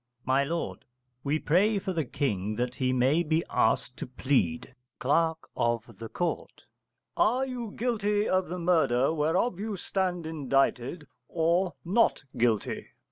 My 0.25 0.43
lord, 0.43 0.83
we 1.23 1.37
pray 1.37 1.77
for 1.77 1.93
the 1.93 2.05
King 2.05 2.55
that 2.55 2.73
he 2.73 2.91
may 2.91 3.21
be 3.21 3.43
asked 3.51 3.97
to 3.97 4.07
plead. 4.07 4.73
Cl. 4.99 5.37
of 5.55 5.95
Ct. 6.11 6.63
Are 7.15 7.45
you 7.45 7.71
guilty 7.77 8.27
of 8.27 8.47
the 8.47 8.57
murder 8.57 9.13
whereof 9.13 9.59
you 9.59 9.77
stand 9.77 10.25
indicted, 10.25 11.05
or 11.27 11.75
not 11.85 12.23
guilty? 12.35 12.87